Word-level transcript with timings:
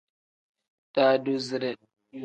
Daadoside. 0.95 1.75